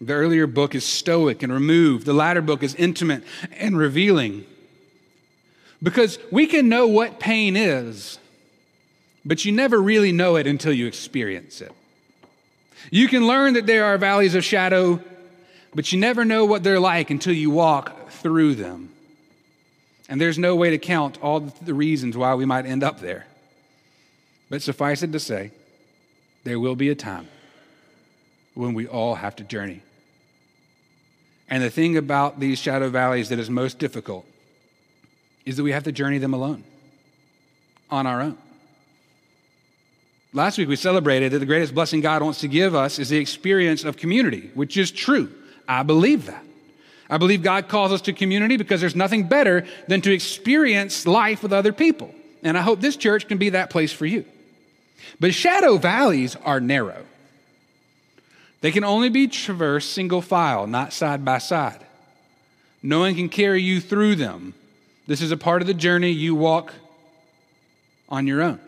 The 0.01 0.13
earlier 0.13 0.47
book 0.47 0.75
is 0.75 0.83
stoic 0.83 1.43
and 1.43 1.53
removed, 1.53 2.05
the 2.05 2.13
latter 2.13 2.41
book 2.41 2.63
is 2.63 2.75
intimate 2.75 3.23
and 3.57 3.77
revealing. 3.77 4.45
Because 5.81 6.17
we 6.31 6.47
can 6.47 6.69
know 6.69 6.87
what 6.87 7.19
pain 7.19 7.55
is, 7.55 8.17
but 9.23 9.45
you 9.45 9.51
never 9.51 9.81
really 9.81 10.11
know 10.11 10.35
it 10.35 10.47
until 10.47 10.73
you 10.73 10.87
experience 10.87 11.61
it. 11.61 11.71
You 12.91 13.07
can 13.07 13.25
learn 13.27 13.53
that 13.53 13.65
there 13.65 13.85
are 13.85 13.97
valleys 13.97 14.35
of 14.35 14.43
shadow, 14.43 15.01
but 15.73 15.91
you 15.91 15.99
never 15.99 16.25
know 16.25 16.45
what 16.45 16.63
they're 16.63 16.79
like 16.79 17.09
until 17.09 17.33
you 17.33 17.49
walk 17.49 18.09
through 18.09 18.55
them. 18.55 18.89
And 20.07 20.21
there's 20.21 20.37
no 20.37 20.55
way 20.55 20.69
to 20.69 20.77
count 20.77 21.17
all 21.21 21.39
the 21.39 21.73
reasons 21.73 22.15
why 22.15 22.35
we 22.35 22.45
might 22.45 22.65
end 22.65 22.83
up 22.83 22.99
there. 22.99 23.25
But 24.49 24.61
suffice 24.61 25.01
it 25.01 25.11
to 25.11 25.19
say, 25.19 25.51
there 26.45 26.59
will 26.59 26.75
be 26.75 26.89
a 26.89 26.95
time 26.95 27.27
when 28.53 28.73
we 28.73 28.87
all 28.87 29.15
have 29.15 29.35
to 29.35 29.43
journey. 29.43 29.81
And 31.49 31.61
the 31.61 31.69
thing 31.69 31.97
about 31.97 32.39
these 32.39 32.57
shadow 32.57 32.89
valleys 32.89 33.29
that 33.29 33.39
is 33.39 33.49
most 33.49 33.77
difficult 33.77 34.25
is 35.45 35.57
that 35.57 35.63
we 35.63 35.73
have 35.73 35.83
to 35.83 35.91
journey 35.91 36.17
them 36.17 36.33
alone, 36.33 36.63
on 37.89 38.07
our 38.07 38.21
own. 38.21 38.37
Last 40.33 40.57
week 40.57 40.67
we 40.67 40.75
celebrated 40.75 41.31
that 41.31 41.39
the 41.39 41.45
greatest 41.45 41.73
blessing 41.73 42.01
God 42.01 42.21
wants 42.21 42.39
to 42.39 42.47
give 42.47 42.73
us 42.73 42.99
is 42.99 43.09
the 43.09 43.17
experience 43.17 43.83
of 43.83 43.97
community, 43.97 44.51
which 44.53 44.77
is 44.77 44.91
true. 44.91 45.31
I 45.67 45.83
believe 45.83 46.27
that. 46.27 46.43
I 47.09 47.17
believe 47.17 47.43
God 47.43 47.67
calls 47.67 47.91
us 47.91 48.01
to 48.01 48.13
community 48.13 48.57
because 48.57 48.81
there's 48.81 48.95
nothing 48.95 49.27
better 49.27 49.65
than 49.87 50.01
to 50.01 50.11
experience 50.11 51.05
life 51.05 51.43
with 51.43 51.53
other 51.53 51.71
people. 51.71 52.13
And 52.43 52.57
I 52.57 52.61
hope 52.61 52.81
this 52.81 52.95
church 52.95 53.27
can 53.27 53.37
be 53.37 53.49
that 53.49 53.69
place 53.69 53.91
for 53.91 54.05
you. 54.05 54.25
But 55.19 55.33
shadow 55.33 55.77
valleys 55.77 56.35
are 56.37 56.59
narrow. 56.59 57.05
They 58.61 58.71
can 58.71 58.83
only 58.83 59.09
be 59.09 59.27
traversed 59.27 59.91
single 59.91 60.21
file, 60.21 60.67
not 60.67 60.93
side 60.93 61.23
by 61.23 61.37
side. 61.37 61.85
No 62.81 62.99
one 62.99 63.15
can 63.15 63.29
carry 63.29 63.61
you 63.61 63.81
through 63.81 64.15
them. 64.15 64.53
This 65.07 65.21
is 65.21 65.31
a 65.31 65.37
part 65.37 65.61
of 65.61 65.67
the 65.67 65.73
journey 65.73 66.11
you 66.11 66.35
walk 66.35 66.73
on 68.09 68.27
your 68.27 68.41
own. 68.41 68.59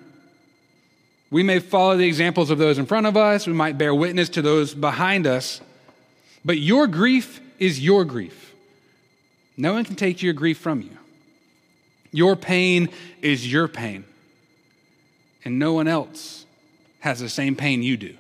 We 1.30 1.44
may 1.44 1.60
follow 1.60 1.98
the 1.98 2.08
examples 2.08 2.50
of 2.50 2.58
those 2.58 2.78
in 2.78 2.86
front 2.86 3.06
of 3.06 3.18
us, 3.18 3.48
we 3.48 3.54
might 3.54 3.78
bear 3.78 3.94
witness 3.94 4.30
to 4.30 4.42
those 4.42 4.74
behind 4.74 5.28
us, 5.28 5.62
but 6.46 6.58
your 6.58 6.88
grief 6.88 7.42
is 7.60 7.80
your 7.80 8.06
grief. 8.06 8.54
No 9.58 9.74
one 9.74 9.84
can 9.84 9.96
take 9.96 10.22
your 10.22 10.34
grief 10.34 10.58
from 10.58 10.82
you. 10.82 10.98
Your 12.12 12.36
pain 12.36 12.90
is 13.22 13.52
your 13.52 13.68
pain, 13.68 14.06
and 15.48 15.58
no 15.58 15.72
one 15.72 15.88
else 15.88 16.46
has 17.00 17.22
the 17.22 17.30
same 17.30 17.56
pain 17.56 17.82
you 17.82 17.96
do. 17.96 18.14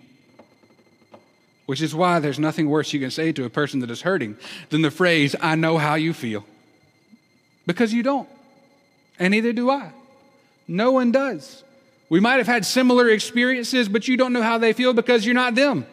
Which 1.65 1.81
is 1.81 1.93
why 1.93 2.19
there's 2.19 2.39
nothing 2.39 2.69
worse 2.69 2.93
you 2.93 3.01
can 3.01 3.11
say 3.11 3.33
to 3.33 3.43
a 3.43 3.49
person 3.49 3.81
that 3.81 3.91
is 3.91 4.03
hurting 4.03 4.37
than 4.69 4.81
the 4.81 4.89
phrase, 4.89 5.35
I 5.41 5.55
know 5.55 5.77
how 5.77 5.95
you 5.95 6.13
feel. 6.13 6.45
Because 7.65 7.91
you 7.91 8.01
don't, 8.01 8.29
and 9.19 9.31
neither 9.31 9.51
do 9.51 9.69
I. 9.69 9.91
No 10.69 10.93
one 10.93 11.11
does. 11.11 11.65
We 12.07 12.21
might 12.21 12.37
have 12.37 12.47
had 12.47 12.65
similar 12.65 13.09
experiences, 13.09 13.89
but 13.89 14.07
you 14.07 14.15
don't 14.15 14.31
know 14.31 14.41
how 14.41 14.57
they 14.57 14.71
feel 14.71 14.93
because 14.93 15.25
you're 15.25 15.35
not 15.35 15.53
them. 15.53 15.85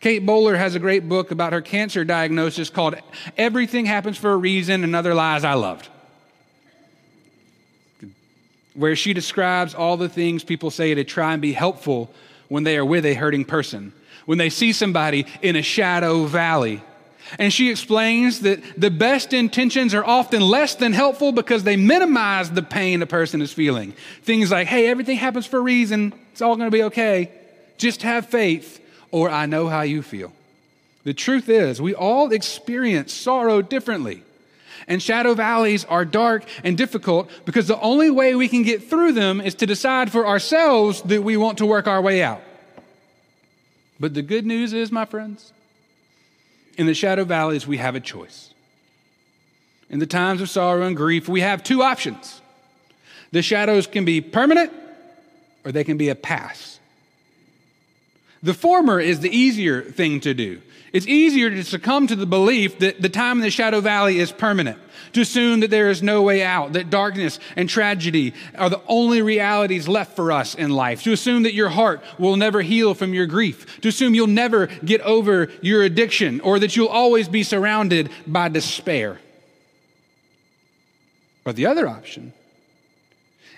Kate 0.00 0.24
Bowler 0.24 0.56
has 0.56 0.74
a 0.74 0.78
great 0.78 1.06
book 1.10 1.30
about 1.30 1.52
her 1.52 1.60
cancer 1.60 2.06
diagnosis 2.06 2.70
called 2.70 2.94
Everything 3.36 3.84
Happens 3.84 4.16
for 4.16 4.32
a 4.32 4.36
Reason 4.38 4.82
and 4.82 4.96
Other 4.96 5.12
Lies 5.12 5.44
I 5.44 5.52
Loved, 5.52 5.90
where 8.74 8.96
she 8.96 9.12
describes 9.12 9.74
all 9.74 9.96
the 9.96 10.08
things 10.08 10.44
people 10.44 10.70
say 10.70 10.94
to 10.94 11.04
try 11.04 11.32
and 11.32 11.40
be 11.40 11.52
helpful 11.52 12.12
when 12.48 12.64
they 12.64 12.76
are 12.76 12.84
with 12.84 13.06
a 13.06 13.14
hurting 13.14 13.44
person, 13.44 13.92
when 14.26 14.38
they 14.38 14.50
see 14.50 14.72
somebody 14.72 15.26
in 15.42 15.56
a 15.56 15.62
shadow 15.62 16.24
valley. 16.24 16.82
And 17.38 17.52
she 17.52 17.70
explains 17.70 18.40
that 18.40 18.60
the 18.78 18.90
best 18.90 19.32
intentions 19.32 19.94
are 19.94 20.04
often 20.04 20.42
less 20.42 20.74
than 20.74 20.92
helpful 20.92 21.32
because 21.32 21.62
they 21.62 21.76
minimize 21.76 22.50
the 22.50 22.62
pain 22.62 23.00
a 23.00 23.06
person 23.06 23.40
is 23.40 23.52
feeling. 23.52 23.94
Things 24.22 24.50
like, 24.50 24.66
hey, 24.66 24.88
everything 24.88 25.16
happens 25.16 25.46
for 25.46 25.58
a 25.58 25.62
reason, 25.62 26.12
it's 26.32 26.42
all 26.42 26.56
to 26.56 26.70
be 26.70 26.82
okay. 26.84 27.30
Just 27.78 28.02
have 28.02 28.26
faith 28.26 28.80
or 29.10 29.30
I 29.30 29.46
know 29.46 29.68
how 29.68 29.82
you 29.82 30.02
feel. 30.02 30.32
The 31.04 31.14
truth 31.14 31.48
is, 31.48 31.80
we 31.80 31.94
all 31.94 32.32
experience 32.32 33.12
sorrow 33.12 33.62
differently. 33.62 34.22
And 34.88 35.02
shadow 35.02 35.34
valleys 35.34 35.84
are 35.86 36.04
dark 36.04 36.44
and 36.62 36.76
difficult 36.76 37.30
because 37.44 37.68
the 37.68 37.80
only 37.80 38.10
way 38.10 38.34
we 38.34 38.48
can 38.48 38.62
get 38.62 38.88
through 38.88 39.12
them 39.12 39.40
is 39.40 39.54
to 39.56 39.66
decide 39.66 40.10
for 40.10 40.26
ourselves 40.26 41.02
that 41.02 41.22
we 41.22 41.36
want 41.36 41.58
to 41.58 41.66
work 41.66 41.86
our 41.86 42.02
way 42.02 42.22
out. 42.22 42.42
But 44.00 44.14
the 44.14 44.22
good 44.22 44.44
news 44.44 44.72
is, 44.72 44.90
my 44.90 45.04
friends, 45.04 45.52
in 46.76 46.86
the 46.86 46.94
shadow 46.94 47.24
valleys, 47.24 47.66
we 47.66 47.76
have 47.76 47.94
a 47.94 48.00
choice. 48.00 48.52
In 49.90 49.98
the 49.98 50.06
times 50.06 50.40
of 50.40 50.50
sorrow 50.50 50.82
and 50.82 50.96
grief, 50.96 51.28
we 51.28 51.40
have 51.40 51.62
two 51.62 51.82
options. 51.82 52.40
The 53.32 53.42
shadows 53.42 53.86
can 53.86 54.04
be 54.04 54.20
permanent 54.20 54.72
or 55.64 55.72
they 55.72 55.84
can 55.84 55.96
be 55.96 56.08
a 56.08 56.14
pass. 56.14 56.73
The 58.44 58.54
former 58.54 59.00
is 59.00 59.20
the 59.20 59.34
easier 59.34 59.80
thing 59.80 60.20
to 60.20 60.34
do. 60.34 60.60
It's 60.92 61.06
easier 61.06 61.48
to 61.48 61.64
succumb 61.64 62.06
to 62.08 62.14
the 62.14 62.26
belief 62.26 62.78
that 62.80 63.00
the 63.00 63.08
time 63.08 63.38
in 63.38 63.42
the 63.42 63.50
shadow 63.50 63.80
valley 63.80 64.18
is 64.18 64.30
permanent, 64.32 64.78
to 65.14 65.22
assume 65.22 65.60
that 65.60 65.70
there 65.70 65.88
is 65.88 66.02
no 66.02 66.20
way 66.20 66.42
out, 66.42 66.74
that 66.74 66.90
darkness 66.90 67.40
and 67.56 67.70
tragedy 67.70 68.34
are 68.56 68.68
the 68.68 68.82
only 68.86 69.22
realities 69.22 69.88
left 69.88 70.14
for 70.14 70.30
us 70.30 70.54
in 70.54 70.70
life, 70.70 71.02
to 71.04 71.12
assume 71.12 71.44
that 71.44 71.54
your 71.54 71.70
heart 71.70 72.04
will 72.18 72.36
never 72.36 72.60
heal 72.60 72.92
from 72.92 73.14
your 73.14 73.24
grief, 73.24 73.80
to 73.80 73.88
assume 73.88 74.14
you'll 74.14 74.26
never 74.26 74.66
get 74.84 75.00
over 75.00 75.48
your 75.62 75.82
addiction, 75.82 76.42
or 76.42 76.58
that 76.58 76.76
you'll 76.76 76.88
always 76.88 77.28
be 77.28 77.42
surrounded 77.42 78.10
by 78.26 78.50
despair. 78.50 79.20
But 81.44 81.56
the 81.56 81.64
other 81.64 81.88
option 81.88 82.34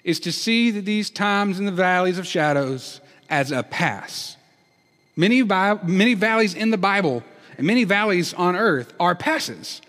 is 0.04 0.20
to 0.20 0.30
see 0.30 0.70
these 0.70 1.10
times 1.10 1.58
in 1.58 1.66
the 1.66 1.72
valleys 1.72 2.18
of 2.18 2.26
shadows 2.26 3.00
as 3.28 3.50
a 3.50 3.64
pass 3.64 4.35
Many, 5.16 5.42
many 5.42 6.14
valleys 6.14 6.54
in 6.54 6.70
the 6.70 6.78
Bible 6.78 7.24
and 7.56 7.66
many 7.66 7.84
valleys 7.84 8.34
on 8.34 8.54
earth 8.54 8.92
are 9.00 9.14
passes, 9.14 9.80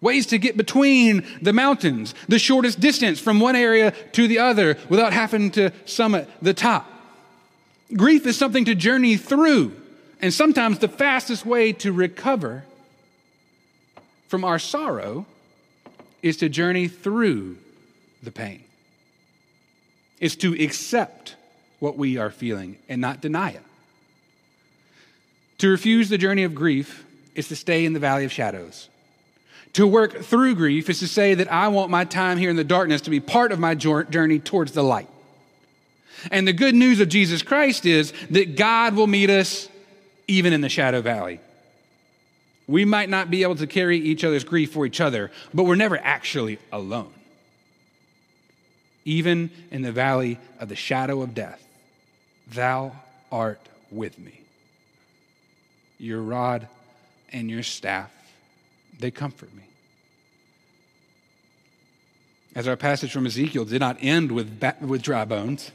ways 0.00 0.26
to 0.26 0.38
get 0.38 0.56
between 0.56 1.24
the 1.42 1.52
mountains, 1.52 2.14
the 2.26 2.38
shortest 2.38 2.80
distance 2.80 3.20
from 3.20 3.38
one 3.38 3.54
area 3.54 3.90
to 4.12 4.26
the 4.26 4.38
other 4.38 4.78
without 4.88 5.12
having 5.12 5.50
to 5.52 5.70
summit 5.84 6.28
the 6.40 6.54
top. 6.54 6.90
Grief 7.94 8.24
is 8.26 8.38
something 8.38 8.64
to 8.64 8.74
journey 8.74 9.18
through, 9.18 9.76
and 10.20 10.32
sometimes 10.32 10.78
the 10.78 10.88
fastest 10.88 11.44
way 11.44 11.72
to 11.74 11.92
recover 11.92 12.64
from 14.28 14.44
our 14.44 14.58
sorrow 14.58 15.26
is 16.22 16.38
to 16.38 16.48
journey 16.48 16.88
through 16.88 17.58
the 18.22 18.30
pain, 18.30 18.64
is 20.20 20.34
to 20.36 20.54
accept 20.54 21.36
what 21.80 21.98
we 21.98 22.16
are 22.16 22.30
feeling 22.30 22.78
and 22.88 23.00
not 23.00 23.20
deny 23.20 23.50
it. 23.50 23.62
To 25.62 25.68
refuse 25.68 26.08
the 26.08 26.18
journey 26.18 26.42
of 26.42 26.56
grief 26.56 27.04
is 27.36 27.46
to 27.46 27.54
stay 27.54 27.84
in 27.84 27.92
the 27.92 28.00
valley 28.00 28.24
of 28.24 28.32
shadows. 28.32 28.88
To 29.74 29.86
work 29.86 30.24
through 30.24 30.56
grief 30.56 30.90
is 30.90 30.98
to 30.98 31.06
say 31.06 31.34
that 31.34 31.52
I 31.52 31.68
want 31.68 31.88
my 31.88 32.04
time 32.04 32.36
here 32.36 32.50
in 32.50 32.56
the 32.56 32.64
darkness 32.64 33.02
to 33.02 33.10
be 33.10 33.20
part 33.20 33.52
of 33.52 33.60
my 33.60 33.76
journey 33.76 34.40
towards 34.40 34.72
the 34.72 34.82
light. 34.82 35.06
And 36.32 36.48
the 36.48 36.52
good 36.52 36.74
news 36.74 36.98
of 36.98 37.08
Jesus 37.08 37.42
Christ 37.42 37.86
is 37.86 38.12
that 38.30 38.56
God 38.56 38.96
will 38.96 39.06
meet 39.06 39.30
us 39.30 39.68
even 40.26 40.52
in 40.52 40.62
the 40.62 40.68
shadow 40.68 41.00
valley. 41.00 41.38
We 42.66 42.84
might 42.84 43.08
not 43.08 43.30
be 43.30 43.44
able 43.44 43.54
to 43.54 43.66
carry 43.68 43.98
each 43.98 44.24
other's 44.24 44.42
grief 44.42 44.72
for 44.72 44.84
each 44.84 45.00
other, 45.00 45.30
but 45.54 45.62
we're 45.62 45.76
never 45.76 45.96
actually 45.96 46.58
alone. 46.72 47.14
Even 49.04 49.48
in 49.70 49.82
the 49.82 49.92
valley 49.92 50.40
of 50.58 50.68
the 50.68 50.74
shadow 50.74 51.22
of 51.22 51.36
death, 51.36 51.64
thou 52.48 52.96
art 53.30 53.60
with 53.92 54.18
me 54.18 54.41
your 56.02 56.20
rod 56.20 56.68
and 57.32 57.50
your 57.50 57.62
staff, 57.62 58.10
they 58.98 59.10
comfort 59.10 59.54
me. 59.54 59.62
As 62.54 62.68
our 62.68 62.76
passage 62.76 63.12
from 63.12 63.24
Ezekiel 63.24 63.64
did 63.64 63.80
not 63.80 63.96
end 64.00 64.32
with, 64.32 64.62
with 64.80 65.00
dry 65.00 65.24
bones. 65.24 65.70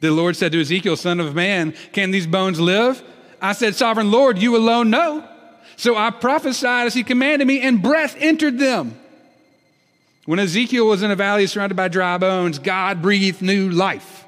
The 0.00 0.10
Lord 0.10 0.36
said 0.36 0.52
to 0.52 0.60
Ezekiel, 0.60 0.96
Son 0.96 1.20
of 1.20 1.34
man, 1.34 1.74
can 1.92 2.10
these 2.10 2.26
bones 2.26 2.58
live? 2.58 3.02
I 3.40 3.52
said, 3.52 3.74
Sovereign 3.74 4.10
Lord, 4.10 4.38
you 4.38 4.56
alone 4.56 4.90
know. 4.90 5.28
So 5.76 5.96
I 5.96 6.10
prophesied 6.10 6.86
as 6.86 6.94
he 6.94 7.04
commanded 7.04 7.46
me, 7.46 7.60
and 7.60 7.82
breath 7.82 8.16
entered 8.18 8.58
them. 8.58 8.98
When 10.24 10.38
Ezekiel 10.38 10.86
was 10.86 11.02
in 11.02 11.10
a 11.10 11.16
valley 11.16 11.46
surrounded 11.46 11.74
by 11.74 11.88
dry 11.88 12.16
bones, 12.18 12.58
God 12.58 13.02
breathed 13.02 13.42
new 13.42 13.68
life. 13.68 14.23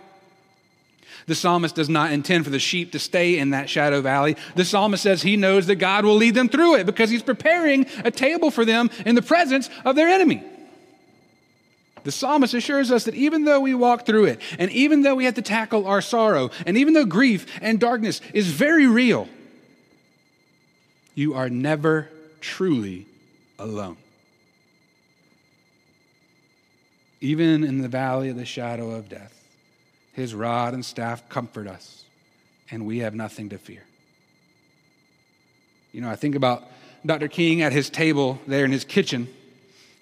The 1.27 1.35
psalmist 1.35 1.75
does 1.75 1.89
not 1.89 2.13
intend 2.13 2.45
for 2.45 2.51
the 2.51 2.61
sheep 2.61 2.93
to 2.93 3.01
stay 3.01 3.39
in 3.39 3.51
that 3.51 3.69
shadow 3.69 4.01
valley. 4.01 4.37
The 4.55 4.65
psalmist 4.65 5.03
says 5.03 5.23
he 5.23 5.37
knows 5.37 5.67
that 5.67 5.77
God 5.77 6.05
will 6.05 6.15
lead 6.15 6.35
them 6.35 6.49
through 6.49 6.77
it 6.77 6.87
because 6.87 7.11
he's 7.11 7.23
preparing 7.23 7.87
a 8.05 8.13
table 8.13 8.51
for 8.51 8.65
them 8.65 8.91
in 9.05 9.17
the 9.17 9.23
presence 9.23 9.69
of 9.85 9.97
their 9.97 10.09
enemy. 10.09 10.45
The 12.05 12.13
psalmist 12.13 12.55
assures 12.55 12.93
us 12.93 13.03
that 13.05 13.17
even 13.17 13.45
though 13.45 13.59
we 13.59 13.75
walk 13.75 14.07
through 14.07 14.27
it, 14.27 14.41
and 14.61 14.71
even 14.71 15.03
though 15.03 15.17
we 15.17 15.25
have 15.25 15.35
to 15.35 15.43
tackle 15.43 15.89
our 15.89 16.01
sorrow, 16.01 16.53
and 16.65 16.77
even 16.77 16.95
though 16.95 17.05
grief 17.05 17.47
and 17.61 17.81
darkness 17.81 18.21
is 18.33 18.47
very 18.47 18.87
real, 18.87 19.29
you 21.17 21.35
are 21.35 21.51
never 21.51 22.09
truly 22.41 23.07
alone. 23.59 23.97
Even 27.21 27.65
in 27.65 27.83
the 27.83 27.89
valley 27.89 28.29
of 28.29 28.37
the 28.37 28.45
shadow 28.45 28.93
of 28.93 29.09
death. 29.09 29.36
His 30.17 30.35
rod 30.35 30.73
and 30.73 30.83
staff 30.83 31.29
comfort 31.29 31.67
us, 31.67 32.05
and 32.71 32.87
we 32.87 33.01
have 33.01 33.15
nothing 33.15 33.51
to 33.51 33.59
fear. 33.59 33.83
You 35.93 36.01
know, 36.01 36.09
I 36.09 36.17
think 36.17 36.35
about 36.35 36.65
Dr. 37.05 37.29
King 37.29 37.61
at 37.61 37.73
his 37.73 37.91
table 37.91 38.41
there 38.47 38.65
in 38.65 38.73
his 38.73 38.83
kitchen 38.83 39.29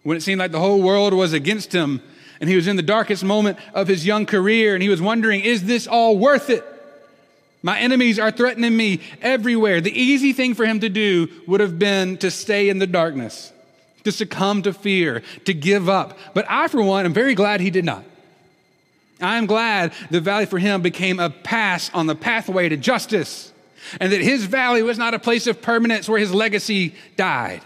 when 0.05 0.17
it 0.17 0.21
seemed 0.21 0.39
like 0.39 0.53
the 0.53 0.61
whole 0.61 0.81
world 0.81 1.15
was 1.15 1.33
against 1.33 1.73
him 1.73 2.01
and 2.41 2.49
he 2.49 2.55
was 2.55 2.69
in 2.69 2.77
the 2.77 2.83
darkest 2.83 3.25
moment 3.25 3.59
of 3.75 3.89
his 3.89 4.07
young 4.07 4.25
career 4.25 4.75
and 4.75 4.85
he 4.85 4.89
was 4.89 5.03
wondering, 5.03 5.41
is 5.41 5.65
this 5.65 5.89
all 5.89 6.17
worth 6.17 6.49
it? 6.49 6.65
My 7.61 7.81
enemies 7.81 8.21
are 8.21 8.31
threatening 8.31 8.77
me 8.77 9.01
everywhere. 9.21 9.81
The 9.81 9.99
easy 10.01 10.33
thing 10.33 10.55
for 10.55 10.65
him 10.65 10.79
to 10.79 10.89
do 10.89 11.29
would 11.49 11.61
have 11.61 11.77
been 11.77 12.19
to 12.19 12.31
stay 12.31 12.69
in 12.69 12.79
the 12.79 12.87
darkness, 12.87 13.53
to 14.05 14.13
succumb 14.13 14.63
to 14.63 14.73
fear, 14.73 15.23
to 15.45 15.55
give 15.55 15.89
up. 15.89 16.17
But 16.35 16.45
I, 16.49 16.69
for 16.69 16.83
one, 16.83 17.05
am 17.05 17.13
very 17.13 17.35
glad 17.35 17.61
he 17.61 17.71
did 17.71 17.85
not. 17.85 18.05
I 19.21 19.39
am 19.39 19.47
glad 19.47 19.93
the 20.11 20.21
valley 20.21 20.47
for 20.47 20.59
him 20.59 20.83
became 20.83 21.21
a 21.21 21.31
pass 21.31 21.91
on 21.95 22.07
the 22.07 22.15
pathway 22.15 22.69
to 22.69 22.77
justice, 22.77 23.53
and 24.01 24.13
that 24.13 24.21
his 24.21 24.45
valley 24.45 24.83
was 24.83 24.99
not 24.99 25.15
a 25.15 25.19
place 25.19 25.47
of 25.47 25.63
permanence 25.63 26.09
where 26.09 26.19
his 26.19 26.33
legacy 26.35 26.95
died. 27.17 27.63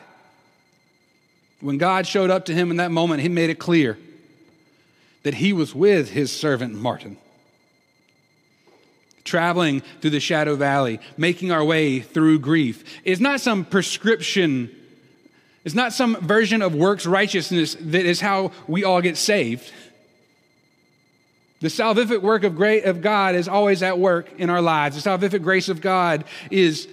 When 1.60 1.78
God 1.78 2.06
showed 2.06 2.30
up 2.30 2.44
to 2.46 2.54
him 2.54 2.70
in 2.70 2.76
that 2.76 2.90
moment, 2.90 3.22
he 3.22 3.28
made 3.28 3.50
it 3.50 3.58
clear 3.58 3.98
that 5.24 5.34
he 5.34 5.52
was 5.52 5.74
with 5.74 6.10
his 6.10 6.30
servant 6.32 6.74
Martin. 6.74 7.16
Traveling 9.24 9.82
through 10.00 10.10
the 10.10 10.20
shadow 10.20 10.54
valley, 10.54 11.00
making 11.16 11.52
our 11.52 11.64
way 11.64 12.00
through 12.00 12.38
grief, 12.38 12.84
is 13.04 13.20
not 13.20 13.40
some 13.40 13.64
prescription, 13.64 14.74
it's 15.64 15.74
not 15.74 15.92
some 15.92 16.16
version 16.16 16.62
of 16.62 16.74
works 16.74 17.04
righteousness 17.04 17.76
that 17.78 18.06
is 18.06 18.20
how 18.20 18.52
we 18.66 18.84
all 18.84 19.02
get 19.02 19.16
saved. 19.16 19.70
The 21.60 21.68
salvific 21.68 22.22
work 22.22 22.44
of, 22.44 22.54
great, 22.54 22.84
of 22.84 23.00
God 23.00 23.34
is 23.34 23.48
always 23.48 23.82
at 23.82 23.98
work 23.98 24.28
in 24.38 24.48
our 24.48 24.62
lives. 24.62 25.02
The 25.02 25.10
salvific 25.10 25.42
grace 25.42 25.68
of 25.68 25.80
God 25.80 26.24
is 26.50 26.88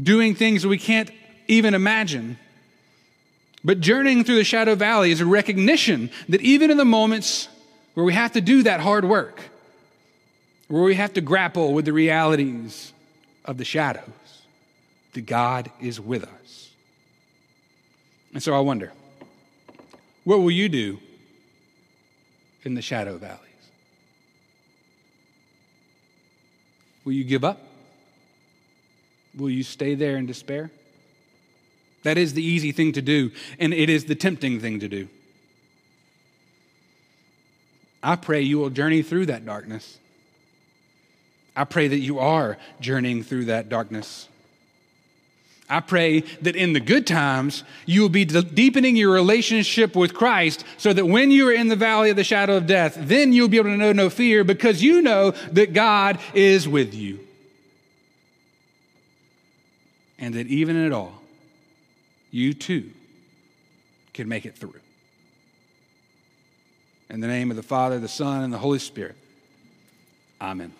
doing 0.00 0.34
things 0.34 0.62
that 0.62 0.68
we 0.68 0.78
can't 0.78 1.10
even 1.48 1.72
imagine. 1.74 2.38
But 3.64 3.80
journeying 3.80 4.24
through 4.24 4.36
the 4.36 4.44
shadow 4.44 4.74
valley 4.74 5.10
is 5.10 5.20
a 5.20 5.26
recognition 5.26 6.10
that 6.28 6.42
even 6.42 6.70
in 6.70 6.76
the 6.76 6.84
moments 6.84 7.48
where 7.94 8.04
we 8.04 8.12
have 8.12 8.32
to 8.32 8.42
do 8.42 8.62
that 8.64 8.80
hard 8.80 9.06
work, 9.06 9.40
where 10.68 10.82
we 10.82 10.96
have 10.96 11.14
to 11.14 11.22
grapple 11.22 11.72
with 11.72 11.86
the 11.86 11.92
realities 11.92 12.92
of 13.46 13.56
the 13.56 13.64
shadows, 13.64 14.02
that 15.14 15.24
God 15.24 15.70
is 15.80 15.98
with 15.98 16.24
us. 16.24 16.70
And 18.34 18.42
so 18.42 18.54
I 18.54 18.60
wonder, 18.60 18.92
what 20.24 20.40
will 20.40 20.50
you 20.50 20.68
do 20.68 20.98
in 22.64 22.74
the 22.74 22.82
shadow 22.82 23.16
valley? 23.16 23.40
Will 27.06 27.12
you 27.12 27.24
give 27.24 27.44
up? 27.44 27.60
Will 29.36 29.48
you 29.48 29.62
stay 29.62 29.94
there 29.94 30.16
in 30.16 30.26
despair? 30.26 30.72
That 32.02 32.18
is 32.18 32.34
the 32.34 32.42
easy 32.42 32.72
thing 32.72 32.92
to 32.92 33.02
do, 33.02 33.30
and 33.60 33.72
it 33.72 33.88
is 33.88 34.04
the 34.04 34.16
tempting 34.16 34.60
thing 34.60 34.80
to 34.80 34.88
do. 34.88 35.08
I 38.02 38.16
pray 38.16 38.42
you 38.42 38.58
will 38.58 38.70
journey 38.70 39.02
through 39.02 39.26
that 39.26 39.46
darkness. 39.46 39.98
I 41.54 41.64
pray 41.64 41.88
that 41.88 41.98
you 41.98 42.18
are 42.18 42.58
journeying 42.80 43.22
through 43.22 43.46
that 43.46 43.68
darkness. 43.68 44.28
I 45.68 45.80
pray 45.80 46.20
that 46.20 46.54
in 46.54 46.74
the 46.74 46.80
good 46.80 47.06
times, 47.06 47.64
you 47.86 48.02
will 48.02 48.08
be 48.08 48.24
deepening 48.24 48.94
your 48.94 49.10
relationship 49.12 49.96
with 49.96 50.14
Christ 50.14 50.64
so 50.76 50.92
that 50.92 51.06
when 51.06 51.32
you 51.32 51.48
are 51.48 51.52
in 51.52 51.68
the 51.68 51.76
valley 51.76 52.10
of 52.10 52.16
the 52.16 52.24
shadow 52.24 52.56
of 52.56 52.66
death, 52.66 52.96
then 52.96 53.32
you'll 53.32 53.48
be 53.48 53.56
able 53.56 53.70
to 53.70 53.76
know 53.76 53.92
no 53.92 54.08
fear 54.08 54.44
because 54.44 54.80
you 54.82 55.02
know 55.02 55.32
that 55.52 55.72
God 55.72 56.20
is 56.34 56.68
with 56.68 56.94
you. 56.94 57.18
And 60.18 60.34
that 60.34 60.46
even 60.46 60.76
in 60.76 60.86
it 60.86 60.92
all, 60.92 61.20
you 62.30 62.54
too 62.54 62.90
can 64.14 64.28
make 64.28 64.46
it 64.46 64.56
through. 64.56 64.74
In 67.10 67.20
the 67.20 67.26
name 67.26 67.50
of 67.50 67.56
the 67.56 67.62
Father, 67.62 67.98
the 67.98 68.08
Son, 68.08 68.42
and 68.42 68.52
the 68.52 68.58
Holy 68.58 68.78
Spirit. 68.78 69.16
Amen. 70.40 70.72